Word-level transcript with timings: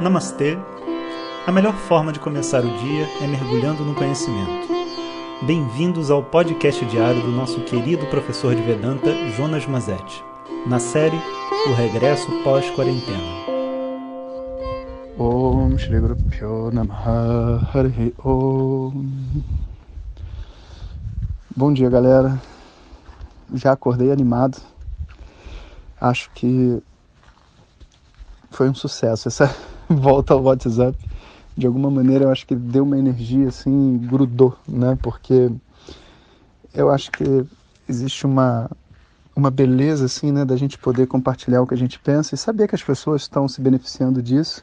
Namastê! 0.00 0.58
A 1.46 1.52
melhor 1.52 1.74
forma 1.74 2.12
de 2.12 2.18
começar 2.18 2.64
o 2.64 2.78
dia 2.78 3.06
é 3.20 3.26
mergulhando 3.26 3.84
no 3.84 3.94
conhecimento. 3.94 4.68
Bem-vindos 5.42 6.10
ao 6.10 6.22
podcast 6.22 6.84
diário 6.86 7.20
do 7.20 7.30
nosso 7.30 7.60
querido 7.60 8.06
professor 8.06 8.54
de 8.54 8.62
Vedanta, 8.62 9.12
Jonas 9.36 9.66
Mazetti, 9.66 10.24
na 10.66 10.80
série 10.80 11.20
O 11.68 11.74
Regresso 11.74 12.28
Pós-Quarentena. 12.42 13.42
Om 15.18 15.76
Shri 15.78 16.00
Guru 16.00 16.16
Bom 21.54 21.72
dia, 21.72 21.90
galera. 21.90 22.40
Já 23.54 23.72
acordei 23.72 24.10
animado. 24.10 24.58
Acho 26.00 26.30
que 26.30 26.82
foi 28.50 28.68
um 28.68 28.74
sucesso 28.74 29.28
essa 29.28 29.71
volta 30.00 30.34
ao 30.34 30.42
WhatsApp. 30.42 30.96
De 31.56 31.66
alguma 31.66 31.90
maneira, 31.90 32.24
eu 32.24 32.30
acho 32.30 32.46
que 32.46 32.54
deu 32.54 32.82
uma 32.82 32.98
energia 32.98 33.48
assim, 33.48 33.98
grudou, 33.98 34.56
né? 34.66 34.98
Porque 35.02 35.50
eu 36.74 36.90
acho 36.90 37.10
que 37.12 37.44
existe 37.88 38.26
uma 38.26 38.70
uma 39.34 39.50
beleza 39.50 40.04
assim, 40.04 40.30
né, 40.30 40.44
da 40.44 40.56
gente 40.56 40.76
poder 40.76 41.06
compartilhar 41.06 41.62
o 41.62 41.66
que 41.66 41.72
a 41.72 41.76
gente 41.76 41.98
pensa 41.98 42.34
e 42.34 42.38
saber 42.38 42.68
que 42.68 42.74
as 42.74 42.82
pessoas 42.82 43.22
estão 43.22 43.48
se 43.48 43.62
beneficiando 43.62 44.22
disso. 44.22 44.62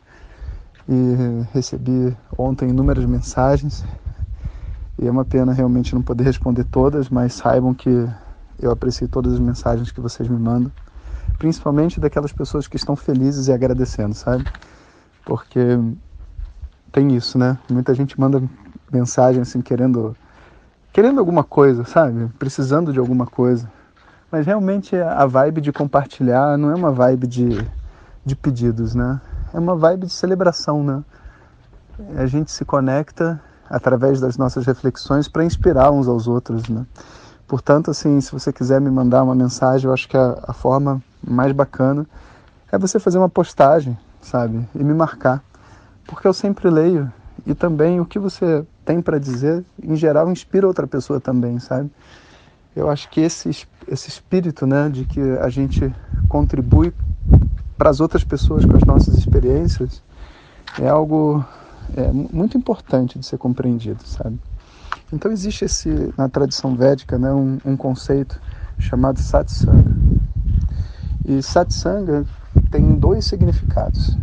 E 0.88 1.44
recebi 1.52 2.16
ontem 2.38 2.70
inúmeras 2.70 3.04
mensagens. 3.06 3.84
E 5.02 5.08
é 5.08 5.12
uma 5.12 5.26
pena 5.26 5.54
realmente 5.54 5.96
não 5.96 6.04
poder 6.04 6.24
responder 6.24 6.66
todas, 6.66 7.10
mas 7.10 7.34
saibam 7.34 7.74
que 7.74 7.90
eu 8.62 8.70
aprecio 8.70 9.08
todas 9.08 9.34
as 9.34 9.40
mensagens 9.40 9.92
que 9.92 10.00
vocês 10.00 10.30
me 10.30 10.38
mandam 10.38 10.72
principalmente 11.40 12.02
daquelas 12.02 12.34
pessoas 12.34 12.68
que 12.68 12.76
estão 12.76 12.96
felizes 12.98 13.48
e 13.48 13.54
agradecendo, 13.54 14.14
sabe? 14.14 14.46
Porque 15.30 15.60
tem 16.92 17.16
isso, 17.16 17.38
né? 17.38 17.56
Muita 17.70 17.94
gente 17.94 18.20
manda 18.20 18.42
mensagem 18.92 19.44
assim 19.44 19.62
querendo 19.62 20.18
querendo 20.92 21.20
alguma 21.20 21.44
coisa, 21.44 21.86
sabe? 21.86 22.28
Precisando 22.40 22.92
de 22.92 22.98
alguma 22.98 23.28
coisa. 23.28 23.72
Mas 24.32 24.48
realmente 24.48 24.96
a 24.96 25.28
vibe 25.28 25.62
de 25.62 25.72
compartilhar 25.72 26.58
não 26.58 26.72
é 26.72 26.76
uma 26.76 26.92
vibe 26.92 27.28
de, 27.28 27.68
de 28.26 28.36
pedidos, 28.36 28.96
né? 28.96 29.22
É 29.54 29.60
uma 29.60 29.76
vibe 29.76 30.08
de 30.08 30.14
celebração, 30.14 30.84
né? 30.84 31.04
A 32.18 32.26
gente 32.26 32.52
se 32.52 32.66
conecta 32.66 33.40
através 33.70 34.20
das 34.20 34.36
nossas 34.36 34.66
reflexões 34.66 35.28
para 35.28 35.46
inspirar 35.46 35.92
uns 35.92 36.08
aos 36.08 36.28
outros, 36.28 36.68
né? 36.70 36.88
Portanto, 37.48 37.92
assim, 37.92 38.20
se 38.20 38.32
você 38.32 38.52
quiser 38.52 38.82
me 38.82 38.90
mandar 38.90 39.22
uma 39.22 39.36
mensagem, 39.36 39.88
eu 39.88 39.94
acho 39.94 40.10
que 40.10 40.18
a, 40.18 40.40
a 40.42 40.54
forma 40.54 41.00
mais 41.24 41.52
bacana 41.52 42.08
é 42.72 42.80
você 42.80 43.00
fazer 43.00 43.20
uma 43.20 43.30
postagem, 43.30 43.96
sabe? 44.22 44.68
E 44.76 44.84
me 44.84 44.94
marcar. 44.94 45.44
Porque 46.06 46.28
eu 46.28 46.34
sempre 46.34 46.70
leio 46.70 47.12
e 47.46 47.54
também 47.54 48.00
o 48.00 48.06
que 48.06 48.20
você 48.20 48.66
tem 48.86 49.02
para 49.02 49.20
dizer, 49.20 49.64
em 49.82 49.96
geral, 49.96 50.30
inspira 50.32 50.68
outra 50.68 50.88
pessoa 50.88 51.20
também, 51.20 51.60
sabe? 51.60 51.90
Eu 52.76 52.90
acho 52.90 53.10
que 53.10 53.22
esse, 53.22 53.50
esse 53.88 54.10
espírito, 54.10 54.66
né, 54.66 54.90
de 54.90 55.06
que 55.06 55.22
a 55.40 55.50
gente 55.50 55.94
contribui 56.28 56.94
para 57.78 57.90
as 57.90 58.00
outras 58.00 58.24
pessoas 58.24 58.66
com 58.66 58.76
as 58.76 58.84
nossas 58.84 59.16
experiências, 59.16 60.02
é 60.80 60.88
algo 60.88 61.44
é, 61.96 62.12
muito 62.12 62.58
importante 62.58 63.18
de 63.18 63.26
ser 63.26 63.38
compreendido, 63.38 64.04
sabe? 64.06 64.40
Então 65.12 65.32
existe 65.32 65.66
esse 65.66 66.14
na 66.18 66.30
tradição 66.30 66.76
védica, 66.76 67.18
né, 67.18 67.32
um, 67.32 67.58
um 67.66 67.76
conceito 67.76 68.40
chamado 68.78 69.20
satsanga. 69.20 69.96
E 71.26 71.42
satsanga 71.42 72.26
tem 72.72 72.96
dois 72.96 73.26
significados. 73.26 74.18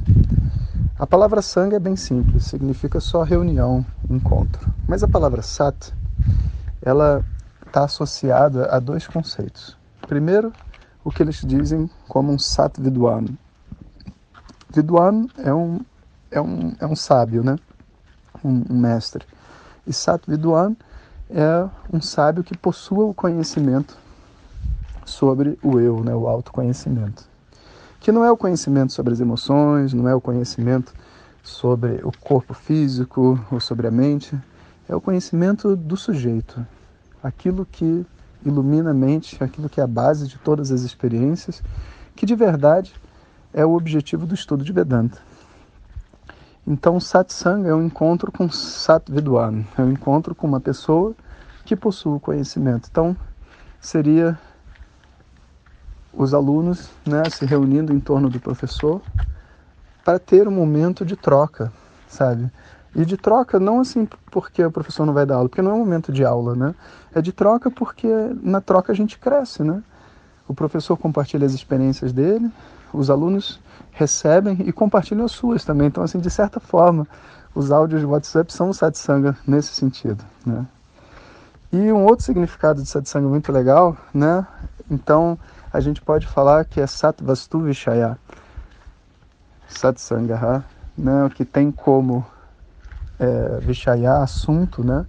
A 0.99 1.07
palavra 1.07 1.43
sanga 1.43 1.77
é 1.77 1.79
bem 1.79 1.97
simples, 1.97 2.45
significa 2.45 3.01
só 3.01 3.23
reunião, 3.23 3.85
encontro. 4.09 4.73
Mas 4.89 5.03
a 5.03 5.09
palavra 5.09 5.43
sat, 5.43 5.93
ela 6.83 7.25
está 7.67 7.85
associada 7.85 8.67
a 8.67 8.79
dois 8.79 9.07
conceitos. 9.07 9.77
Primeiro, 10.09 10.53
o 11.05 11.11
que 11.11 11.23
eles 11.23 11.43
dizem 11.45 11.91
como 12.09 12.33
um 12.33 12.39
sat 12.39 12.81
vidwan. 12.81 13.27
Vidwan 14.73 15.27
é 15.39 15.53
um, 15.53 15.81
é 16.31 16.41
um, 16.41 16.73
é 16.81 16.87
um 16.87 16.97
sábio, 16.97 17.43
né? 17.43 17.57
um, 18.45 18.65
um 18.71 18.79
mestre. 18.79 19.25
E 19.87 19.93
Satvidwan 19.93 20.77
é 21.31 21.69
um 21.93 22.01
sábio 22.01 22.45
que 22.45 22.57
possua 22.57 23.05
o 23.05 23.15
conhecimento 23.15 23.97
sobre 25.05 25.59
o 25.63 25.79
eu, 25.81 26.03
né, 26.03 26.15
o 26.15 26.27
autoconhecimento. 26.27 27.29
Que 28.07 28.13
não 28.13 28.25
é 28.25 28.31
o 28.31 28.37
conhecimento 28.37 28.93
sobre 28.93 29.13
as 29.13 29.19
emoções, 29.19 29.93
não 29.93 30.09
é 30.09 30.15
o 30.15 30.21
conhecimento 30.21 30.95
sobre 31.43 31.99
o 32.05 32.13
corpo 32.21 32.55
físico 32.55 33.45
ou 33.51 33.59
sobre 33.59 33.89
a 33.89 33.91
mente, 33.91 34.33
é 34.89 34.95
o 34.95 35.01
conhecimento 35.01 35.75
do 35.75 35.97
sujeito, 35.97 36.65
aquilo 37.21 37.67
que 37.67 38.07
ilumina 38.45 38.93
a 38.93 38.95
mente, 38.95 39.43
aquilo 39.43 39.69
que 39.69 39.81
é 39.81 39.83
a 39.83 39.89
base 39.89 40.29
de 40.29 40.39
todas 40.39 40.71
as 40.71 40.83
experiências, 40.83 41.61
que 42.15 42.25
de 42.25 42.37
verdade 42.37 42.95
é 43.53 43.67
o 43.67 43.75
objetivo 43.75 44.25
do 44.25 44.37
estudo 44.37 44.63
de 44.63 44.73
Vedanta. 44.73 45.19
Então, 46.65 47.01
satsang 47.01 47.67
é 47.67 47.75
um 47.75 47.83
encontro 47.83 48.31
com 48.31 48.49
Satvidwan, 48.49 49.65
é 49.77 49.83
um 49.83 49.91
encontro 49.91 50.33
com 50.33 50.47
uma 50.47 50.61
pessoa 50.61 51.13
que 51.65 51.75
possui 51.75 52.21
conhecimento. 52.21 52.87
Então, 52.89 53.17
seria 53.81 54.39
os 56.17 56.33
alunos 56.33 56.91
né, 57.07 57.23
se 57.29 57.45
reunindo 57.45 57.93
em 57.93 58.01
torno 58.01 58.31
do 58.31 58.41
professor 58.41 59.03
para 60.05 60.19
ter 60.19 60.49
um 60.49 60.53
momento 60.53 61.05
de 61.05 61.15
troca, 61.15 61.73
sabe? 62.09 62.51
E 62.95 63.05
de 63.05 63.17
troca 63.17 63.61
não 63.61 63.81
assim 63.81 64.09
porque 64.31 64.65
o 64.65 64.71
professor 64.71 65.05
não 65.05 65.13
vai 65.13 65.27
dar 65.27 65.37
aula, 65.37 65.49
porque 65.49 65.61
não 65.61 65.73
é 65.73 65.75
um 65.75 65.81
momento 65.81 66.11
de 66.11 66.25
aula, 66.25 66.55
né? 66.55 66.75
É 67.15 67.21
de 67.21 67.33
troca 67.33 67.71
porque 67.71 68.09
na 68.43 68.61
troca 68.61 68.93
a 68.93 68.95
gente 68.95 69.19
cresce, 69.19 69.63
né? 69.63 69.83
O 70.49 70.55
professor 70.55 70.97
compartilha 70.97 71.45
as 71.45 71.53
experiências 71.53 72.13
dele, 72.13 72.51
os 72.93 73.11
alunos 73.11 73.61
recebem 73.93 74.57
e 74.61 74.73
compartilham 74.73 75.25
as 75.25 75.33
suas 75.33 75.65
também. 75.65 75.89
Então, 75.89 76.03
assim, 76.03 76.19
de 76.19 76.31
certa 76.31 76.61
forma, 76.61 77.07
os 77.55 77.71
áudios 77.71 78.01
de 78.01 78.07
WhatsApp 78.07 78.53
são 78.53 78.71
o 78.71 78.75
satsanga 78.75 79.37
nesse 79.47 79.75
sentido, 79.75 80.25
né? 80.47 80.65
E 81.73 81.93
um 81.93 82.05
outro 82.05 82.25
significado 82.25 82.83
de 82.83 82.89
satsanga 82.89 83.29
muito 83.29 83.51
legal, 83.51 83.97
né? 84.15 84.47
Então, 84.91 85.39
a 85.77 85.81
gente 85.81 86.01
pode 86.01 86.27
falar 86.27 86.65
que 86.65 86.81
é 86.81 86.87
satvastu 86.87 87.61
vishaya, 87.61 88.19
satsanga, 89.69 90.65
né? 90.97 91.29
Que 91.35 91.45
tem 91.45 91.71
como 91.71 92.25
é, 93.19 93.61
vishaya, 93.61 94.23
assunto, 94.23 94.83
né? 94.83 95.05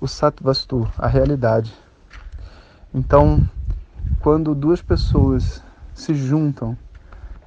O 0.00 0.08
satvastu, 0.08 0.90
a 0.98 1.06
realidade. 1.06 1.72
Então, 2.92 3.40
quando 4.18 4.52
duas 4.52 4.82
pessoas 4.82 5.62
se 5.94 6.12
juntam 6.12 6.76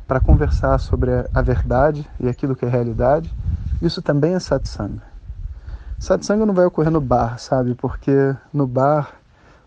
para 0.08 0.22
conversar 0.22 0.78
sobre 0.78 1.12
a 1.34 1.42
verdade 1.42 2.10
e 2.18 2.30
aquilo 2.30 2.56
que 2.56 2.64
é 2.64 2.70
realidade, 2.70 3.36
isso 3.82 4.02
também 4.02 4.36
é 4.36 4.40
satsanga. 4.40 5.04
Satsanga 6.00 6.46
não 6.46 6.54
vai 6.54 6.66
ocorrer 6.66 6.92
no 6.92 7.02
bar, 7.02 7.38
sabe? 7.40 7.76
Porque 7.76 8.34
no 8.54 8.66
bar 8.66 9.16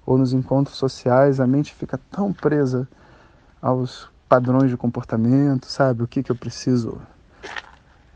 ou 0.07 0.17
nos 0.17 0.33
encontros 0.33 0.77
sociais 0.77 1.41
a 1.41 1.47
mente 1.47 1.75
fica 1.75 1.99
tão 2.11 2.33
presa 2.33 2.89
aos 3.61 4.09
padrões 4.29 4.71
de 4.71 4.77
comportamento, 4.77 5.67
sabe? 5.67 6.03
O 6.03 6.07
que, 6.07 6.23
que 6.23 6.31
eu 6.31 6.37
preciso 6.37 7.01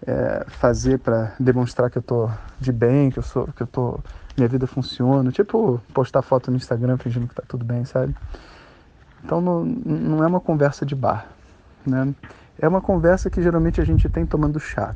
é, 0.07 0.45
fazer 0.49 0.99
para 0.99 1.35
demonstrar 1.39 1.91
que 1.91 1.99
eu 1.99 2.03
tô 2.03 2.31
de 2.59 2.73
bem, 2.73 3.11
que 3.11 3.19
eu 3.19 3.23
sou, 3.23 3.49
que 3.49 3.63
eu 3.63 3.67
tô, 3.67 3.99
minha 4.37 4.49
vida 4.49 4.67
funciona. 4.67 5.31
Tipo 5.31 5.81
postar 5.93 6.23
foto 6.23 6.51
no 6.51 6.57
Instagram 6.57 6.97
fingindo 6.97 7.27
que 7.27 7.35
tá 7.35 7.43
tudo 7.47 7.65
bem, 7.65 7.85
sabe? 7.85 8.15
Então 9.25 9.41
não, 9.41 9.65
não 9.65 10.25
é 10.25 10.27
uma 10.27 10.41
conversa 10.41 10.87
de 10.87 10.95
bar. 10.95 11.27
Né? 11.87 12.15
É 12.59 12.69
uma 12.69 12.81
conversa 12.81 13.29
que 13.29 13.43
geralmente 13.43 13.81
a 13.81 13.85
gente 13.85 14.09
tem 14.09 14.25
tomando 14.25 14.59
chá. 14.61 14.95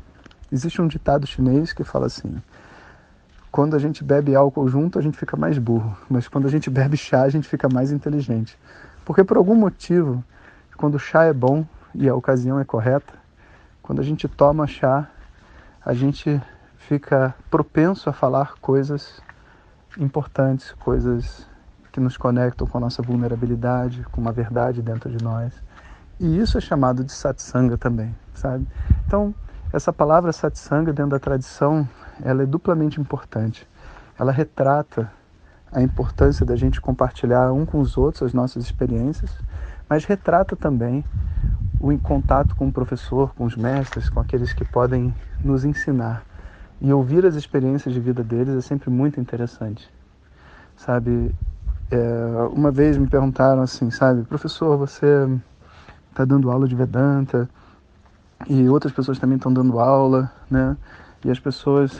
Existe 0.51 0.81
um 0.81 0.87
ditado 0.87 1.27
chinês 1.27 1.73
que 1.73 1.83
fala 1.83 2.05
assim: 2.05 2.41
quando 3.55 3.73
a 3.73 3.79
gente 3.79 4.03
bebe 4.03 4.35
álcool 4.35 4.67
junto, 4.67 4.99
a 4.99 5.01
gente 5.01 5.17
fica 5.17 5.37
mais 5.37 5.57
burro, 5.57 5.95
mas 6.09 6.27
quando 6.27 6.45
a 6.45 6.51
gente 6.51 6.69
bebe 6.69 6.97
chá, 6.97 7.21
a 7.21 7.29
gente 7.29 7.47
fica 7.47 7.69
mais 7.69 7.89
inteligente. 7.89 8.59
Porque 9.05 9.23
por 9.23 9.37
algum 9.37 9.55
motivo, 9.55 10.21
quando 10.75 10.95
o 10.95 10.99
chá 10.99 11.23
é 11.23 11.31
bom 11.31 11.65
e 11.93 12.09
a 12.09 12.13
ocasião 12.13 12.59
é 12.59 12.65
correta, 12.65 13.13
quando 13.81 14.01
a 14.01 14.03
gente 14.03 14.27
toma 14.27 14.67
chá, 14.67 15.09
a 15.85 15.93
gente 15.93 16.41
fica 16.79 17.33
propenso 17.49 18.09
a 18.09 18.11
falar 18.11 18.55
coisas 18.59 19.21
importantes, 19.97 20.73
coisas 20.73 21.47
que 21.93 22.01
nos 22.01 22.17
conectam 22.17 22.67
com 22.67 22.77
a 22.77 22.81
nossa 22.81 23.01
vulnerabilidade, 23.01 24.03
com 24.11 24.19
uma 24.19 24.33
verdade 24.33 24.81
dentro 24.81 25.09
de 25.09 25.23
nós. 25.23 25.53
E 26.19 26.39
isso 26.39 26.57
é 26.57 26.61
chamado 26.61 27.05
de 27.05 27.11
satsanga 27.13 27.77
também, 27.77 28.13
sabe? 28.33 28.67
Então, 29.07 29.33
essa 29.71 29.93
palavra 29.93 30.33
satsanga 30.33 30.91
dentro 30.91 31.11
da 31.11 31.19
tradição, 31.19 31.87
ela 32.23 32.43
é 32.43 32.45
duplamente 32.45 32.99
importante. 32.99 33.67
Ela 34.17 34.31
retrata 34.31 35.11
a 35.71 35.81
importância 35.81 36.45
da 36.45 36.55
gente 36.55 36.79
compartilhar 36.79 37.51
um 37.51 37.65
com 37.65 37.79
os 37.79 37.97
outros 37.97 38.23
as 38.23 38.33
nossas 38.33 38.63
experiências, 38.63 39.31
mas 39.89 40.05
retrata 40.05 40.55
também 40.55 41.03
o 41.79 41.97
contato 41.99 42.55
com 42.55 42.67
o 42.67 42.71
professor, 42.71 43.33
com 43.35 43.45
os 43.45 43.55
mestres, 43.55 44.09
com 44.09 44.19
aqueles 44.19 44.53
que 44.53 44.63
podem 44.63 45.13
nos 45.43 45.65
ensinar. 45.65 46.23
E 46.81 46.91
ouvir 46.91 47.25
as 47.25 47.35
experiências 47.35 47.93
de 47.93 47.99
vida 47.99 48.23
deles 48.23 48.55
é 48.55 48.61
sempre 48.61 48.89
muito 48.89 49.19
interessante. 49.19 49.89
Sabe, 50.77 51.33
é, 51.91 51.97
uma 52.51 52.71
vez 52.71 52.97
me 52.97 53.07
perguntaram 53.07 53.61
assim, 53.61 53.91
sabe, 53.91 54.23
professor, 54.23 54.77
você 54.77 55.27
está 56.09 56.25
dando 56.25 56.49
aula 56.49 56.67
de 56.67 56.75
Vedanta 56.75 57.49
e 58.47 58.67
outras 58.67 58.93
pessoas 58.93 59.19
também 59.19 59.37
estão 59.37 59.53
dando 59.53 59.79
aula, 59.79 60.31
né? 60.49 60.75
E 61.25 61.31
as 61.31 61.39
pessoas 61.39 61.99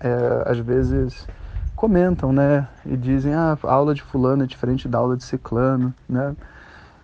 é, 0.00 0.42
às 0.50 0.58
vezes 0.58 1.28
comentam, 1.76 2.32
né? 2.32 2.66
E 2.84 2.96
dizem, 2.96 3.32
ah, 3.32 3.56
a 3.62 3.72
aula 3.72 3.94
de 3.94 4.02
fulano 4.02 4.42
é 4.42 4.46
diferente 4.46 4.88
da 4.88 4.98
aula 4.98 5.16
de 5.16 5.22
ciclano, 5.22 5.94
né? 6.08 6.34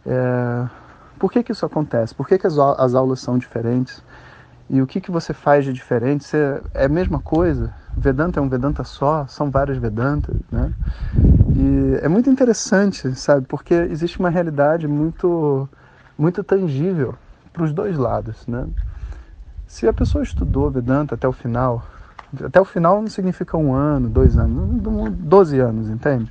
É, 0.04 0.66
por 1.16 1.30
que, 1.30 1.44
que 1.44 1.52
isso 1.52 1.64
acontece? 1.64 2.12
Por 2.12 2.26
que, 2.26 2.36
que 2.36 2.46
as, 2.46 2.58
as 2.58 2.94
aulas 2.96 3.20
são 3.20 3.38
diferentes? 3.38 4.02
E 4.68 4.82
o 4.82 4.86
que, 4.86 5.00
que 5.00 5.12
você 5.12 5.32
faz 5.32 5.64
de 5.64 5.72
diferente? 5.72 6.24
Você, 6.24 6.60
é 6.74 6.86
a 6.86 6.88
mesma 6.88 7.20
coisa? 7.20 7.72
Vedanta 7.96 8.40
é 8.40 8.42
um 8.42 8.48
Vedanta 8.48 8.82
só? 8.82 9.24
São 9.28 9.48
vários 9.48 9.78
Vedantas, 9.78 10.36
né? 10.50 10.72
E 11.54 12.00
é 12.02 12.08
muito 12.08 12.28
interessante, 12.28 13.14
sabe? 13.14 13.46
Porque 13.46 13.74
existe 13.74 14.18
uma 14.18 14.28
realidade 14.28 14.88
muito, 14.88 15.68
muito 16.18 16.42
tangível 16.42 17.14
para 17.52 17.62
os 17.62 17.72
dois 17.72 17.96
lados, 17.96 18.44
né? 18.48 18.66
Se 19.70 19.86
a 19.86 19.92
pessoa 19.92 20.24
estudou 20.24 20.68
Vedanta 20.68 21.14
até 21.14 21.28
o 21.28 21.32
final, 21.32 21.86
até 22.44 22.60
o 22.60 22.64
final 22.64 23.00
não 23.00 23.08
significa 23.08 23.56
um 23.56 23.72
ano, 23.72 24.08
dois 24.08 24.36
anos, 24.36 24.82
doze 25.12 25.60
anos, 25.60 25.88
entende? 25.88 26.30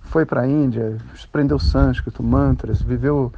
Foi 0.00 0.24
para 0.24 0.40
a 0.40 0.48
Índia, 0.48 0.96
aprendeu 1.22 1.58
sânscrito, 1.58 2.22
mantras, 2.22 2.80
viveu 2.80 3.30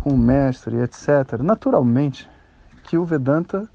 com 0.00 0.10
o 0.10 0.18
mestre, 0.18 0.76
etc. 0.82 1.40
Naturalmente 1.40 2.28
que 2.82 2.98
o 2.98 3.06
Vedanta 3.06 3.66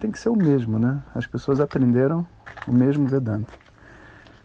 tem 0.00 0.10
que 0.10 0.18
ser 0.18 0.30
o 0.30 0.36
mesmo, 0.36 0.80
né? 0.80 1.00
As 1.14 1.28
pessoas 1.28 1.60
aprenderam 1.60 2.26
o 2.66 2.72
mesmo 2.72 3.06
Vedanta. 3.06 3.52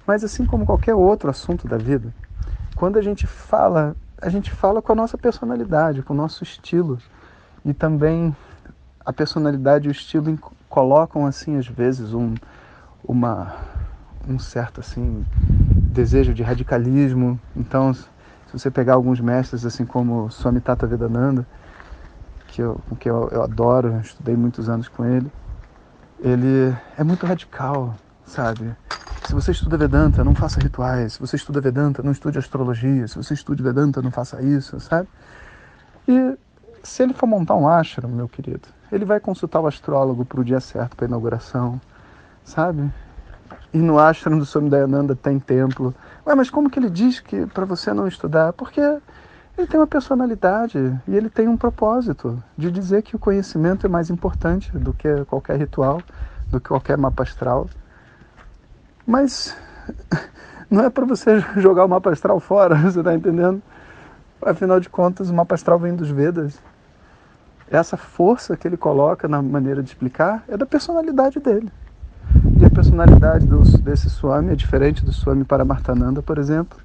Mas 0.06 0.24
assim 0.24 0.46
como 0.46 0.68
qualquer 0.68 0.94
outro 0.94 1.32
assunto 1.32 1.68
da 1.68 1.78
vida, 1.78 2.14
quando 2.76 3.00
a 3.00 3.02
gente 3.02 3.26
fala, 3.26 3.96
a 4.22 4.30
gente 4.30 4.52
fala 4.52 4.84
com 4.84 4.92
a 4.92 4.96
nossa 4.96 5.18
personalidade, 5.18 6.04
com 6.04 6.14
o 6.14 6.18
nosso 6.18 6.44
estilo. 6.44 7.00
E 7.66 7.74
também 7.74 8.36
a 9.06 9.14
personalidade 9.14 9.88
e 9.88 9.90
o 9.90 9.92
estilo 9.92 10.38
colocam 10.68 11.26
assim 11.26 11.58
às 11.58 11.68
vezes 11.68 12.14
um 12.14 12.34
uma 13.08 13.56
um 14.28 14.40
certo 14.40 14.80
assim 14.80 15.24
desejo 15.96 16.34
de 16.34 16.44
radicalismo. 16.44 17.40
Então, 17.56 17.94
se 17.94 18.06
você 18.52 18.70
pegar 18.70 18.96
alguns 18.96 19.20
mestres, 19.20 19.66
assim 19.66 19.86
como 19.86 20.30
Swami 20.30 20.60
Tata 20.60 20.86
Vedananda, 20.86 21.46
que 22.48 22.62
eu, 22.62 22.80
que 23.00 23.10
eu, 23.10 23.30
eu 23.32 23.44
adoro, 23.44 24.00
estudei 24.02 24.36
muitos 24.36 24.70
anos 24.70 24.88
com 24.88 25.06
ele, 25.06 25.32
ele 26.20 26.76
é 26.98 27.04
muito 27.04 27.26
radical, 27.26 27.96
sabe? 28.26 28.76
Se 29.28 29.34
você 29.34 29.52
estuda 29.52 29.78
Vedanta, 29.78 30.24
não 30.24 30.36
faça 30.36 30.60
rituais. 30.60 31.14
Se 31.14 31.20
você 31.20 31.36
estuda 31.36 31.60
Vedanta, 31.60 32.04
não 32.04 32.12
estude 32.12 32.38
astrologia. 32.38 33.08
Se 33.08 33.16
você 33.16 33.34
estuda 33.34 33.64
Vedanta, 33.64 34.02
não 34.02 34.12
faça 34.12 34.42
isso, 34.42 34.80
sabe? 34.80 35.08
E 36.08 36.38
se 36.86 37.04
ele 37.04 37.14
for 37.14 37.28
montar 37.28 37.56
um 37.56 37.68
ashram, 37.68 38.10
meu 38.10 38.30
querido, 38.30 38.68
ele 38.92 39.04
vai 39.04 39.20
consultar 39.20 39.60
o 39.60 39.68
astrólogo 39.68 40.24
para 40.24 40.40
o 40.40 40.44
dia 40.44 40.60
certo 40.60 40.96
para 40.96 41.08
inauguração, 41.08 41.82
sabe? 42.44 42.90
E 43.74 43.78
no 43.78 44.00
ashram 44.00 44.38
do 44.38 44.46
Swami 44.46 44.70
Dayananda 44.70 45.16
tem 45.16 45.40
templo. 45.40 45.94
Ué, 46.26 46.36
mas 46.36 46.50
como 46.50 46.70
que 46.70 46.80
ele 46.80 46.90
diz 46.90 47.20
que 47.20 47.46
para 47.48 47.66
você 47.66 47.92
não 47.94 48.08
estudar? 48.08 48.54
Porque 48.54 48.80
ele 49.58 49.68
tem 49.68 49.80
uma 49.80 49.88
personalidade 49.88 50.78
e 51.08 51.16
ele 51.16 51.30
tem 51.30 51.48
um 51.48 51.58
propósito 51.58 52.42
de 52.58 52.70
dizer 52.70 53.02
que 53.02 53.16
o 53.16 53.20
conhecimento 53.20 53.86
é 53.86 53.90
mais 53.90 54.10
importante 54.10 54.72
do 54.78 54.94
que 54.94 55.26
qualquer 55.26 55.58
ritual, 55.58 56.02
do 56.50 56.60
que 56.60 56.70
qualquer 56.70 56.98
mapa 56.98 57.24
astral. 57.24 57.68
Mas 59.06 59.58
não 60.70 60.84
é 60.84 60.90
para 60.90 61.06
você 61.06 61.40
jogar 61.58 61.86
o 61.86 61.90
mapa 61.90 62.12
astral 62.12 62.40
fora, 62.40 62.76
você 62.80 63.00
está 63.00 63.14
entendendo? 63.14 63.62
Afinal 64.42 64.80
de 64.80 64.90
contas, 64.90 65.30
o 65.30 65.34
mapa 65.34 65.56
astral 65.56 65.80
vem 65.80 65.96
dos 65.96 66.10
Vedas. 66.10 66.62
Essa 67.70 67.98
força 67.98 68.56
que 68.56 68.68
ele 68.68 68.78
coloca 68.78 69.28
na 69.28 69.42
maneira 69.42 69.82
de 69.82 69.90
explicar 69.90 70.44
é 70.48 70.56
da 70.56 70.66
personalidade 70.66 71.40
dele. 71.40 71.72
E 72.60 72.66
a 72.66 72.70
personalidade 72.70 73.46
do, 73.46 73.62
desse 73.80 74.10
Swami 74.10 74.52
é 74.52 74.56
diferente 74.56 75.04
do 75.04 75.12
Swami 75.12 75.44
Paramartananda, 75.44 76.22
por 76.22 76.38
exemplo, 76.38 76.78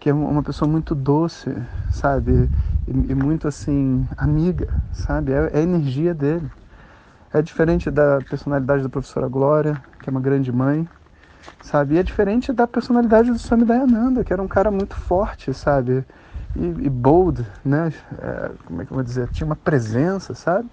que 0.00 0.08
é 0.08 0.14
uma 0.14 0.42
pessoa 0.42 0.70
muito 0.70 0.94
doce, 0.94 1.54
sabe? 1.90 2.48
E, 2.88 2.90
e 2.90 3.14
muito 3.14 3.46
assim, 3.46 4.06
amiga, 4.16 4.68
sabe? 4.92 5.32
É, 5.32 5.50
é, 5.52 5.58
a 5.58 5.62
energia 5.62 6.14
dele. 6.14 6.50
É 7.32 7.42
diferente 7.42 7.90
da 7.90 8.22
personalidade 8.28 8.82
da 8.82 8.88
professora 8.88 9.28
Glória, 9.28 9.82
que 10.00 10.08
é 10.08 10.10
uma 10.10 10.20
grande 10.20 10.50
mãe, 10.50 10.88
sabe? 11.60 11.94
E 11.94 11.98
é 11.98 12.02
diferente 12.02 12.52
da 12.52 12.66
personalidade 12.66 13.30
do 13.30 13.38
Swami 13.38 13.64
Dayananda, 13.64 14.24
que 14.24 14.32
era 14.32 14.40
um 14.40 14.48
cara 14.48 14.70
muito 14.70 14.94
forte, 14.94 15.52
sabe? 15.52 16.04
E, 16.56 16.86
e 16.86 16.90
bold, 16.90 17.46
né? 17.64 17.92
É, 18.18 18.50
como 18.64 18.82
é 18.82 18.86
que 18.86 18.92
eu 18.92 18.94
vou 18.96 19.04
dizer? 19.04 19.28
Tinha 19.28 19.46
uma 19.46 19.56
presença, 19.56 20.34
sabe? 20.34 20.68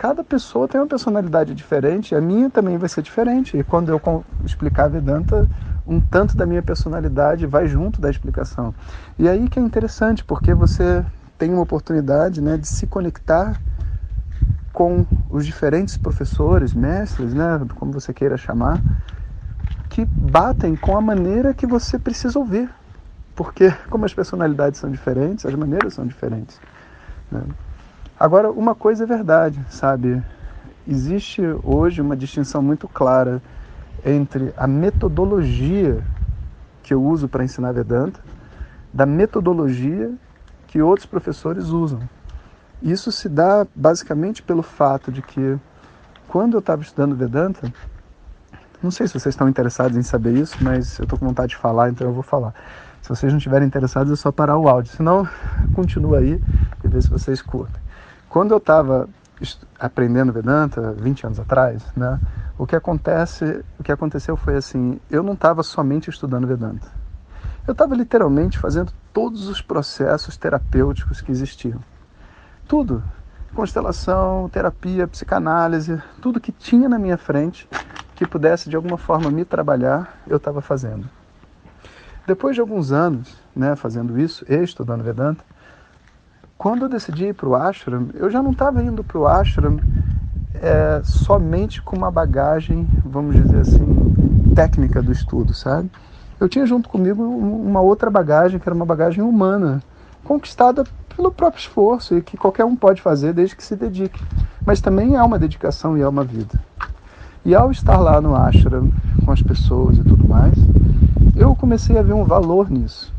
cada 0.00 0.24
pessoa 0.24 0.66
tem 0.66 0.80
uma 0.80 0.86
personalidade 0.86 1.54
diferente, 1.54 2.14
a 2.14 2.22
minha 2.22 2.48
também 2.48 2.78
vai 2.78 2.88
ser 2.88 3.02
diferente. 3.02 3.58
E 3.58 3.62
quando 3.62 3.90
eu 3.90 4.24
explicar 4.42 4.88
Vedanta, 4.88 5.46
um 5.86 6.00
tanto 6.00 6.38
da 6.38 6.46
minha 6.46 6.62
personalidade 6.62 7.46
vai 7.46 7.66
junto 7.66 8.00
da 8.00 8.08
explicação. 8.08 8.74
E 9.18 9.28
aí 9.28 9.46
que 9.46 9.58
é 9.58 9.62
interessante, 9.62 10.24
porque 10.24 10.54
você 10.54 11.04
tem 11.36 11.52
uma 11.52 11.60
oportunidade 11.60 12.40
né, 12.40 12.56
de 12.56 12.66
se 12.66 12.86
conectar 12.86 13.60
com 14.72 15.06
os 15.28 15.44
diferentes 15.44 15.98
professores, 15.98 16.72
mestres, 16.72 17.34
né, 17.34 17.60
como 17.74 17.92
você 17.92 18.14
queira 18.14 18.38
chamar, 18.38 18.80
que 19.90 20.08
batem 20.18 20.76
com 20.76 20.96
a 20.96 21.00
maneira 21.02 21.52
que 21.52 21.66
você 21.66 21.98
precisa 21.98 22.38
ouvir. 22.38 22.70
Porque, 23.34 23.70
como 23.88 24.04
as 24.04 24.12
personalidades 24.12 24.80
são 24.80 24.90
diferentes, 24.90 25.46
as 25.46 25.54
maneiras 25.54 25.94
são 25.94 26.06
diferentes. 26.06 26.60
Né? 27.30 27.42
Agora, 28.18 28.50
uma 28.50 28.74
coisa 28.74 29.04
é 29.04 29.06
verdade, 29.06 29.64
sabe? 29.70 30.22
Existe 30.86 31.42
hoje 31.62 32.00
uma 32.00 32.16
distinção 32.16 32.62
muito 32.62 32.88
clara 32.88 33.40
entre 34.04 34.52
a 34.56 34.66
metodologia 34.66 36.02
que 36.82 36.92
eu 36.92 37.02
uso 37.02 37.28
para 37.28 37.44
ensinar 37.44 37.72
Vedanta 37.72 38.20
da 38.92 39.06
metodologia 39.06 40.12
que 40.66 40.82
outros 40.82 41.06
professores 41.06 41.68
usam. 41.68 42.00
Isso 42.82 43.12
se 43.12 43.28
dá 43.28 43.66
basicamente 43.74 44.42
pelo 44.42 44.62
fato 44.62 45.12
de 45.12 45.22
que 45.22 45.58
quando 46.28 46.54
eu 46.54 46.60
estava 46.60 46.82
estudando 46.82 47.14
Vedanta, 47.14 47.72
não 48.82 48.90
sei 48.90 49.06
se 49.06 49.12
vocês 49.12 49.34
estão 49.34 49.48
interessados 49.48 49.96
em 49.96 50.02
saber 50.02 50.32
isso, 50.34 50.56
mas 50.62 50.98
eu 50.98 51.04
estou 51.04 51.18
com 51.18 51.26
vontade 51.26 51.50
de 51.50 51.56
falar, 51.56 51.90
então 51.90 52.06
eu 52.06 52.14
vou 52.14 52.22
falar. 52.22 52.54
Se 53.10 53.16
vocês 53.16 53.32
não 53.32 53.38
estiverem 53.38 53.66
interessados, 53.66 54.12
é 54.12 54.14
só 54.14 54.30
parar 54.30 54.56
o 54.56 54.68
áudio. 54.68 54.92
Senão, 54.92 55.28
continua 55.74 56.18
aí 56.18 56.40
e 56.84 56.86
vê 56.86 57.02
se 57.02 57.10
vocês 57.10 57.42
curtem. 57.42 57.82
Quando 58.28 58.52
eu 58.52 58.58
estava 58.58 59.08
aprendendo 59.80 60.32
Vedanta, 60.32 60.92
20 60.92 61.26
anos 61.26 61.40
atrás, 61.40 61.82
né, 61.96 62.20
o 62.56 62.64
que 62.64 62.76
acontece, 62.76 63.64
o 63.80 63.82
que 63.82 63.90
aconteceu 63.90 64.36
foi 64.36 64.54
assim, 64.54 65.00
eu 65.10 65.24
não 65.24 65.32
estava 65.32 65.64
somente 65.64 66.08
estudando 66.08 66.46
Vedanta. 66.46 66.86
Eu 67.66 67.72
estava 67.72 67.96
literalmente 67.96 68.60
fazendo 68.60 68.92
todos 69.12 69.48
os 69.48 69.60
processos 69.60 70.36
terapêuticos 70.36 71.20
que 71.20 71.32
existiam. 71.32 71.80
Tudo. 72.68 73.02
Constelação, 73.56 74.48
terapia, 74.48 75.08
psicanálise, 75.08 76.00
tudo 76.22 76.38
que 76.38 76.52
tinha 76.52 76.88
na 76.88 76.96
minha 76.96 77.18
frente 77.18 77.68
que 78.14 78.24
pudesse 78.24 78.70
de 78.70 78.76
alguma 78.76 78.96
forma 78.96 79.32
me 79.32 79.44
trabalhar, 79.44 80.22
eu 80.28 80.36
estava 80.36 80.60
fazendo. 80.60 81.10
Depois 82.30 82.54
de 82.54 82.60
alguns 82.60 82.92
anos, 82.92 83.34
né, 83.56 83.74
fazendo 83.74 84.16
isso 84.16 84.44
estudando 84.48 85.02
Vedanta, 85.02 85.44
quando 86.56 86.84
eu 86.84 86.88
decidi 86.88 87.24
ir 87.24 87.34
para 87.34 87.48
o 87.48 87.56
ashram, 87.56 88.06
eu 88.14 88.30
já 88.30 88.40
não 88.40 88.52
estava 88.52 88.80
indo 88.80 89.02
para 89.02 89.18
o 89.18 89.26
ashram 89.26 89.80
é, 90.54 91.00
somente 91.02 91.82
com 91.82 91.96
uma 91.96 92.08
bagagem, 92.08 92.86
vamos 93.04 93.34
dizer 93.34 93.62
assim, 93.62 94.52
técnica 94.54 95.02
do 95.02 95.10
estudo, 95.10 95.52
sabe? 95.52 95.90
Eu 96.38 96.48
tinha 96.48 96.64
junto 96.64 96.88
comigo 96.88 97.20
uma 97.20 97.80
outra 97.80 98.08
bagagem, 98.08 98.60
que 98.60 98.68
era 98.68 98.76
uma 98.76 98.86
bagagem 98.86 99.24
humana, 99.24 99.82
conquistada 100.22 100.84
pelo 101.16 101.32
próprio 101.32 101.58
esforço 101.58 102.16
e 102.16 102.22
que 102.22 102.36
qualquer 102.36 102.64
um 102.64 102.76
pode 102.76 103.02
fazer 103.02 103.32
desde 103.32 103.56
que 103.56 103.64
se 103.64 103.74
dedique. 103.74 104.22
Mas 104.64 104.80
também 104.80 105.16
é 105.16 105.22
uma 105.24 105.36
dedicação 105.36 105.98
e 105.98 106.00
é 106.00 106.06
uma 106.06 106.22
vida. 106.22 106.60
E 107.44 107.56
ao 107.56 107.72
estar 107.72 107.98
lá 107.98 108.20
no 108.20 108.36
ashram, 108.36 108.88
com 109.24 109.32
as 109.32 109.42
pessoas 109.42 109.98
e 109.98 110.04
tudo 110.04 110.28
mais, 110.28 110.54
eu 111.40 111.56
comecei 111.56 111.96
a 111.96 112.02
ver 112.02 112.12
um 112.12 112.24
valor 112.24 112.70
nisso 112.70 113.12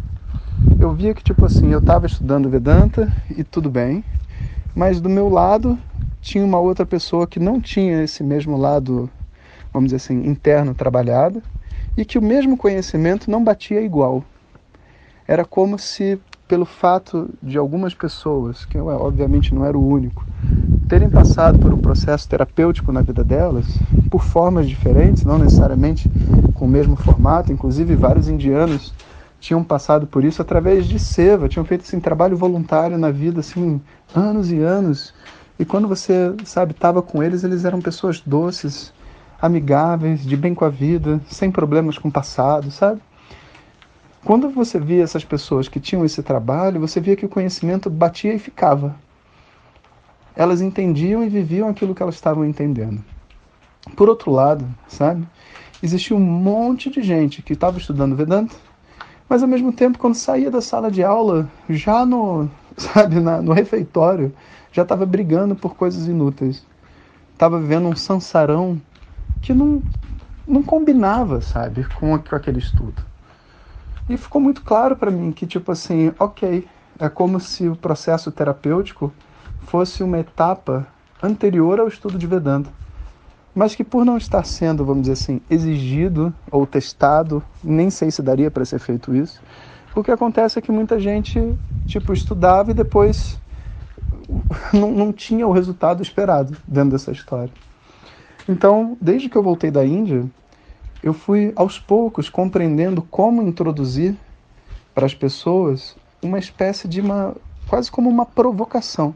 eu 0.79 0.91
via 0.93 1.13
que, 1.13 1.23
tipo 1.23 1.45
assim, 1.45 1.71
eu 1.71 1.79
estava 1.79 2.07
estudando 2.07 2.49
Vedanta 2.49 3.11
e 3.37 3.43
tudo 3.43 3.69
bem, 3.69 4.03
mas 4.75 4.99
do 4.99 5.07
meu 5.07 5.29
lado 5.29 5.77
tinha 6.21 6.43
uma 6.43 6.59
outra 6.59 6.85
pessoa 6.85 7.27
que 7.27 7.39
não 7.39 7.61
tinha 7.61 8.03
esse 8.03 8.23
mesmo 8.23 8.57
lado, 8.57 9.07
vamos 9.71 9.91
dizer 9.91 9.97
assim, 9.97 10.27
interno 10.27 10.73
trabalhado 10.73 11.41
e 11.95 12.03
que 12.03 12.17
o 12.17 12.21
mesmo 12.21 12.57
conhecimento 12.57 13.29
não 13.29 13.43
batia 13.43 13.79
igual. 13.81 14.23
Era 15.27 15.45
como 15.45 15.77
se 15.77 16.19
pelo 16.47 16.65
fato 16.65 17.29
de 17.41 17.57
algumas 17.57 17.93
pessoas, 17.93 18.65
que 18.65 18.77
eu 18.77 18.87
obviamente 18.87 19.53
não 19.53 19.63
era 19.63 19.77
o 19.77 19.87
único, 19.87 20.25
terem 20.91 21.09
passado 21.09 21.57
por 21.57 21.73
um 21.73 21.77
processo 21.77 22.27
terapêutico 22.27 22.91
na 22.91 23.01
vida 23.01 23.23
delas, 23.23 23.79
por 24.09 24.21
formas 24.21 24.67
diferentes, 24.67 25.23
não 25.23 25.37
necessariamente 25.39 26.11
com 26.53 26.65
o 26.65 26.67
mesmo 26.67 26.97
formato, 26.97 27.53
inclusive 27.53 27.95
vários 27.95 28.27
indianos 28.27 28.93
tinham 29.39 29.63
passado 29.63 30.05
por 30.05 30.25
isso 30.25 30.41
através 30.41 30.85
de 30.85 30.99
seva, 30.99 31.47
tinham 31.47 31.63
feito 31.63 31.83
assim 31.83 31.97
trabalho 32.01 32.35
voluntário 32.35 32.97
na 32.97 33.09
vida 33.09 33.39
assim 33.39 33.79
anos 34.13 34.51
e 34.51 34.59
anos. 34.59 35.13
E 35.57 35.63
quando 35.63 35.87
você, 35.87 36.35
sabe, 36.43 36.73
estava 36.73 37.01
com 37.01 37.23
eles, 37.23 37.45
eles 37.45 37.63
eram 37.63 37.79
pessoas 37.79 38.19
doces, 38.19 38.93
amigáveis, 39.41 40.25
de 40.25 40.35
bem 40.35 40.53
com 40.53 40.65
a 40.65 40.69
vida, 40.69 41.21
sem 41.25 41.49
problemas 41.49 41.97
com 41.97 42.09
o 42.09 42.11
passado, 42.11 42.69
sabe? 42.69 42.99
Quando 44.25 44.49
você 44.49 44.77
via 44.77 45.03
essas 45.03 45.23
pessoas 45.23 45.69
que 45.69 45.79
tinham 45.79 46.03
esse 46.03 46.21
trabalho, 46.21 46.81
você 46.81 46.99
via 46.99 47.15
que 47.15 47.25
o 47.25 47.29
conhecimento 47.29 47.89
batia 47.89 48.33
e 48.33 48.39
ficava. 48.39 48.93
Elas 50.35 50.61
entendiam 50.61 51.23
e 51.23 51.29
viviam 51.29 51.69
aquilo 51.69 51.93
que 51.93 52.01
elas 52.01 52.15
estavam 52.15 52.45
entendendo. 52.45 53.03
Por 53.95 54.09
outro 54.09 54.31
lado, 54.31 54.65
sabe, 54.87 55.27
existia 55.81 56.15
um 56.15 56.19
monte 56.19 56.89
de 56.89 57.01
gente 57.01 57.41
que 57.41 57.53
estava 57.53 57.77
estudando 57.77 58.15
Vedanta, 58.15 58.55
mas 59.27 59.41
ao 59.41 59.47
mesmo 59.47 59.71
tempo, 59.71 59.97
quando 59.97 60.15
saía 60.15 60.51
da 60.51 60.61
sala 60.61 60.91
de 60.91 61.03
aula, 61.03 61.49
já 61.69 62.05
no, 62.05 62.49
sabe, 62.77 63.19
na, 63.19 63.41
no 63.41 63.53
refeitório, 63.53 64.33
já 64.71 64.83
estava 64.83 65.05
brigando 65.05 65.55
por 65.55 65.75
coisas 65.75 66.07
inúteis. 66.07 66.65
Estava 67.33 67.59
vivendo 67.59 67.87
um 67.87 67.95
sansarão 67.95 68.79
que 69.41 69.53
não, 69.53 69.81
não 70.47 70.61
combinava, 70.61 71.41
sabe, 71.41 71.85
com, 71.95 72.17
com 72.19 72.35
aquele 72.35 72.59
estudo. 72.59 73.01
E 74.07 74.17
ficou 74.17 74.41
muito 74.41 74.61
claro 74.61 74.95
para 74.95 75.09
mim 75.09 75.31
que, 75.31 75.47
tipo 75.47 75.71
assim, 75.71 76.13
ok, 76.19 76.67
é 76.99 77.09
como 77.09 77.39
se 77.39 77.67
o 77.67 77.75
processo 77.75 78.31
terapêutico 78.31 79.11
fosse 79.63 80.03
uma 80.03 80.19
etapa 80.19 80.87
anterior 81.21 81.79
ao 81.79 81.87
estudo 81.87 82.17
de 82.17 82.27
Vedanta, 82.27 82.69
mas 83.53 83.75
que 83.75 83.83
por 83.83 84.05
não 84.05 84.17
estar 84.17 84.45
sendo, 84.45 84.85
vamos 84.85 85.03
dizer 85.03 85.13
assim, 85.13 85.41
exigido 85.49 86.33
ou 86.49 86.65
testado, 86.65 87.43
nem 87.63 87.89
sei 87.89 88.09
se 88.09 88.21
daria 88.21 88.49
para 88.49 88.65
ser 88.65 88.79
feito 88.79 89.15
isso, 89.15 89.41
o 89.95 90.03
que 90.03 90.11
acontece 90.11 90.57
é 90.57 90.61
que 90.61 90.71
muita 90.71 90.99
gente, 90.99 91.57
tipo, 91.85 92.13
estudava 92.13 92.71
e 92.71 92.73
depois 92.73 93.37
não, 94.73 94.91
não 94.91 95.11
tinha 95.11 95.45
o 95.45 95.51
resultado 95.51 96.01
esperado 96.01 96.55
dentro 96.65 96.91
dessa 96.91 97.11
história. 97.11 97.51
Então, 98.47 98.97
desde 99.01 99.29
que 99.29 99.37
eu 99.37 99.43
voltei 99.43 99.69
da 99.69 99.85
Índia, 99.85 100.25
eu 101.03 101.13
fui 101.13 101.51
aos 101.55 101.77
poucos 101.77 102.29
compreendendo 102.29 103.01
como 103.01 103.41
introduzir 103.41 104.15
para 104.95 105.05
as 105.05 105.13
pessoas 105.13 105.95
uma 106.21 106.39
espécie 106.39 106.87
de 106.87 107.01
uma 107.01 107.35
quase 107.67 107.91
como 107.91 108.09
uma 108.09 108.25
provocação 108.25 109.15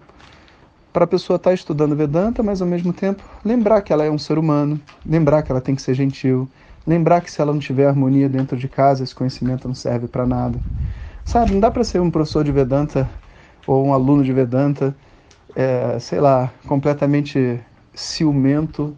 para 0.95 1.03
a 1.03 1.07
pessoa 1.07 1.35
estar 1.35 1.49
tá 1.49 1.53
estudando 1.53 1.93
Vedanta, 1.93 2.41
mas 2.41 2.61
ao 2.61 2.67
mesmo 2.69 2.93
tempo 2.93 3.21
lembrar 3.43 3.81
que 3.81 3.91
ela 3.91 4.05
é 4.05 4.09
um 4.09 4.17
ser 4.17 4.37
humano, 4.37 4.79
lembrar 5.05 5.43
que 5.43 5.51
ela 5.51 5.59
tem 5.59 5.75
que 5.75 5.81
ser 5.81 5.93
gentil, 5.93 6.47
lembrar 6.87 7.19
que 7.19 7.29
se 7.29 7.41
ela 7.41 7.51
não 7.51 7.59
tiver 7.59 7.85
harmonia 7.85 8.29
dentro 8.29 8.55
de 8.55 8.69
casa, 8.69 9.03
esse 9.03 9.13
conhecimento 9.13 9.67
não 9.67 9.75
serve 9.75 10.07
para 10.07 10.25
nada. 10.25 10.57
Sabe, 11.25 11.51
não 11.51 11.59
dá 11.59 11.69
para 11.69 11.83
ser 11.83 11.99
um 11.99 12.09
professor 12.09 12.45
de 12.45 12.51
Vedanta 12.53 13.09
ou 13.67 13.85
um 13.85 13.93
aluno 13.93 14.23
de 14.23 14.31
Vedanta, 14.31 14.95
é, 15.53 15.99
sei 15.99 16.21
lá, 16.21 16.49
completamente 16.65 17.59
ciumento 17.93 18.95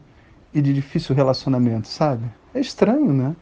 e 0.54 0.62
de 0.62 0.76
difícil 0.76 1.16
relacionamento, 1.16 1.88
sabe? 1.88 2.26
É 2.54 2.60
estranho, 2.60 3.12
né? 3.12 3.36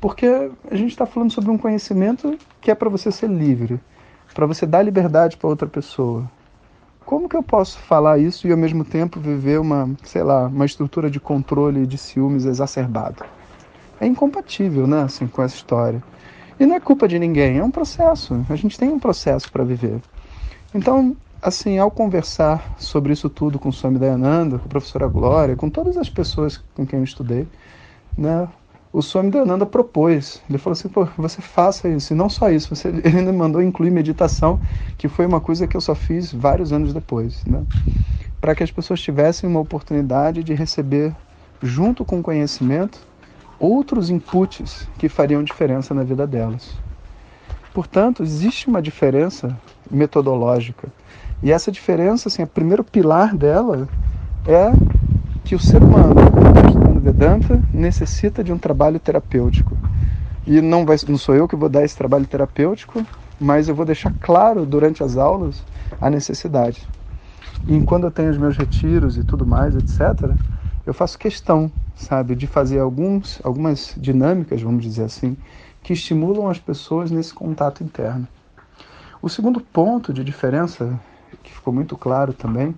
Porque 0.00 0.52
a 0.70 0.76
gente 0.76 0.90
está 0.90 1.04
falando 1.04 1.32
sobre 1.32 1.50
um 1.50 1.58
conhecimento 1.58 2.38
que 2.60 2.70
é 2.70 2.76
para 2.76 2.88
você 2.88 3.10
ser 3.10 3.28
livre, 3.28 3.80
para 4.32 4.46
você 4.46 4.66
dar 4.66 4.82
liberdade 4.82 5.36
para 5.36 5.48
outra 5.48 5.66
pessoa. 5.66 6.30
Como 7.04 7.28
que 7.28 7.36
eu 7.36 7.42
posso 7.42 7.78
falar 7.78 8.18
isso 8.18 8.46
e 8.46 8.52
ao 8.52 8.56
mesmo 8.56 8.84
tempo 8.84 9.20
viver 9.20 9.60
uma, 9.60 9.90
sei 10.04 10.22
lá, 10.22 10.46
uma 10.46 10.64
estrutura 10.64 11.10
de 11.10 11.20
controle 11.20 11.86
de 11.86 11.98
ciúmes 11.98 12.44
exacerbado? 12.44 13.24
É 14.00 14.06
incompatível, 14.06 14.86
né, 14.86 15.02
assim, 15.02 15.26
com 15.26 15.42
essa 15.42 15.54
história. 15.54 16.02
E 16.58 16.66
não 16.66 16.74
é 16.74 16.80
culpa 16.80 17.08
de 17.08 17.18
ninguém, 17.18 17.58
é 17.58 17.64
um 17.64 17.70
processo. 17.70 18.44
A 18.48 18.56
gente 18.56 18.78
tem 18.78 18.88
um 18.88 18.98
processo 18.98 19.50
para 19.50 19.64
viver. 19.64 20.00
Então, 20.74 21.16
assim, 21.40 21.78
ao 21.78 21.90
conversar 21.90 22.74
sobre 22.78 23.12
isso 23.12 23.28
tudo 23.28 23.58
com 23.58 23.68
o 23.68 23.72
Swami 23.72 23.98
Dayananda, 23.98 24.58
com 24.58 24.66
a 24.66 24.68
professora 24.68 25.06
Glória, 25.08 25.56
com 25.56 25.68
todas 25.68 25.96
as 25.96 26.08
pessoas 26.08 26.62
com 26.74 26.86
quem 26.86 27.00
eu 27.00 27.04
estudei, 27.04 27.48
né? 28.16 28.48
O 28.92 29.00
Swami 29.00 29.30
Dayananda 29.30 29.64
propôs, 29.64 30.42
ele 30.50 30.58
falou 30.58 30.74
assim, 30.74 30.86
pô, 30.86 31.08
você 31.16 31.40
faça 31.40 31.88
isso, 31.88 32.12
e 32.12 32.16
não 32.16 32.28
só 32.28 32.50
isso, 32.50 32.74
você, 32.74 32.88
ele 33.02 33.18
ainda 33.18 33.32
mandou 33.32 33.62
incluir 33.62 33.90
meditação, 33.90 34.60
que 34.98 35.08
foi 35.08 35.24
uma 35.24 35.40
coisa 35.40 35.66
que 35.66 35.74
eu 35.74 35.80
só 35.80 35.94
fiz 35.94 36.30
vários 36.30 36.74
anos 36.74 36.92
depois, 36.92 37.42
né? 37.46 37.64
Para 38.38 38.54
que 38.54 38.62
as 38.62 38.70
pessoas 38.70 39.00
tivessem 39.00 39.48
uma 39.48 39.60
oportunidade 39.60 40.44
de 40.44 40.52
receber, 40.52 41.14
junto 41.62 42.04
com 42.04 42.20
o 42.20 42.22
conhecimento, 42.22 43.00
outros 43.58 44.10
inputs 44.10 44.86
que 44.98 45.08
fariam 45.08 45.42
diferença 45.42 45.94
na 45.94 46.02
vida 46.02 46.26
delas. 46.26 46.76
Portanto, 47.72 48.22
existe 48.22 48.68
uma 48.68 48.82
diferença 48.82 49.58
metodológica. 49.90 50.88
E 51.42 51.50
essa 51.50 51.72
diferença, 51.72 52.28
assim, 52.28 52.42
o 52.42 52.46
primeiro 52.46 52.84
pilar 52.84 53.34
dela 53.34 53.88
é 54.46 54.70
que 55.44 55.54
o 55.54 55.58
ser 55.58 55.82
humano, 55.82 56.14
Vedanta, 57.02 57.60
necessita 57.72 58.44
de 58.44 58.52
um 58.52 58.58
trabalho 58.58 59.00
terapêutico. 59.00 59.76
E 60.46 60.60
não, 60.60 60.86
vai, 60.86 60.96
não 61.08 61.18
sou 61.18 61.34
eu 61.34 61.48
que 61.48 61.56
vou 61.56 61.68
dar 61.68 61.84
esse 61.84 61.96
trabalho 61.96 62.24
terapêutico, 62.26 63.04
mas 63.40 63.68
eu 63.68 63.74
vou 63.74 63.84
deixar 63.84 64.14
claro 64.20 64.64
durante 64.64 65.02
as 65.02 65.16
aulas 65.16 65.64
a 66.00 66.08
necessidade. 66.08 66.86
E 67.66 67.80
quando 67.82 68.04
eu 68.06 68.10
tenho 68.12 68.30
os 68.30 68.38
meus 68.38 68.56
retiros 68.56 69.18
e 69.18 69.24
tudo 69.24 69.44
mais, 69.44 69.74
etc., 69.74 70.36
eu 70.86 70.94
faço 70.94 71.18
questão, 71.18 71.72
sabe, 71.96 72.36
de 72.36 72.46
fazer 72.46 72.78
alguns, 72.78 73.40
algumas 73.42 73.94
dinâmicas, 73.96 74.62
vamos 74.62 74.84
dizer 74.84 75.02
assim, 75.02 75.36
que 75.82 75.94
estimulam 75.94 76.48
as 76.48 76.60
pessoas 76.60 77.10
nesse 77.10 77.34
contato 77.34 77.82
interno. 77.82 78.28
O 79.20 79.28
segundo 79.28 79.60
ponto 79.60 80.12
de 80.12 80.22
diferença, 80.22 81.00
que 81.42 81.52
ficou 81.52 81.72
muito 81.72 81.96
claro 81.96 82.32
também, 82.32 82.76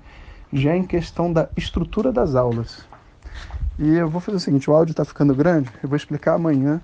já 0.51 0.73
é 0.73 0.77
em 0.79 0.87
questão 0.87 1.31
da 1.31 1.51
estrutura 1.59 2.11
das 2.11 2.35
aulas. 2.35 2.94
E 3.79 3.97
eu 3.97 4.09
vou 4.09 4.21
fazer 4.21 4.37
o 4.37 4.41
seguinte, 4.41 4.71
o 4.71 4.75
áudio 4.75 4.93
está 4.93 5.05
ficando 5.05 5.35
grande, 5.35 5.69
eu 5.83 5.89
vou 5.89 5.97
explicar 5.97 6.35
amanhã 6.35 6.81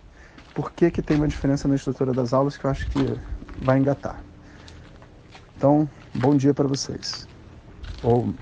por 0.54 0.72
que, 0.72 0.90
que 0.90 1.00
tem 1.00 1.16
uma 1.16 1.28
diferença 1.28 1.68
na 1.68 1.76
estrutura 1.76 2.12
das 2.12 2.32
aulas 2.32 2.56
que 2.56 2.64
eu 2.64 2.70
acho 2.70 2.88
que 2.90 3.14
vai 3.62 3.78
engatar. 3.78 4.20
Então, 5.56 5.88
bom 6.14 6.36
dia 6.36 6.52
para 6.52 6.66
vocês. 6.66 7.28
Ou... 8.02 8.34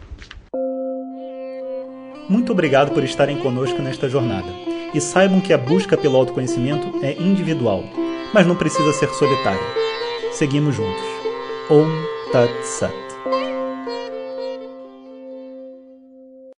Muito 2.28 2.52
obrigado 2.52 2.92
por 2.92 3.04
estarem 3.04 3.38
conosco 3.38 3.82
nesta 3.82 4.08
jornada. 4.08 4.48
E 4.94 5.00
saibam 5.00 5.40
que 5.40 5.52
a 5.52 5.58
busca 5.58 5.96
pelo 5.96 6.16
autoconhecimento 6.16 7.04
é 7.04 7.20
individual, 7.20 7.84
mas 8.32 8.46
não 8.46 8.56
precisa 8.56 8.92
ser 8.92 9.08
solitária. 9.10 9.60
Seguimos 10.32 10.74
juntos. 10.74 11.04
Om 11.68 11.88
Tat 12.32 12.50
Sat. 12.62 13.07